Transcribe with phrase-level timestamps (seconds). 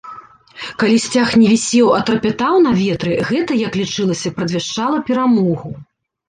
[0.83, 5.69] Калі сцяг не вісеў, а трапятаў на ветры, гэта, як лічылася, прадвяшчала перамогу.